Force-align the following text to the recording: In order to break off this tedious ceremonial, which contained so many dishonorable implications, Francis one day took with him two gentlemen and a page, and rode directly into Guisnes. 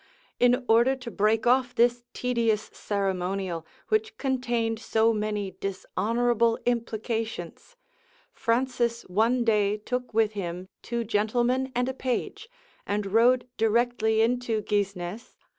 In 0.39 0.65
order 0.67 0.95
to 0.95 1.11
break 1.11 1.45
off 1.45 1.75
this 1.75 2.03
tedious 2.11 2.71
ceremonial, 2.73 3.67
which 3.89 4.17
contained 4.17 4.79
so 4.79 5.13
many 5.13 5.51
dishonorable 5.51 6.57
implications, 6.65 7.75
Francis 8.33 9.03
one 9.03 9.43
day 9.43 9.77
took 9.77 10.11
with 10.11 10.31
him 10.31 10.69
two 10.81 11.03
gentlemen 11.03 11.71
and 11.75 11.87
a 11.87 11.93
page, 11.93 12.49
and 12.87 13.05
rode 13.13 13.47
directly 13.57 14.21
into 14.23 14.63
Guisnes. 14.63 15.35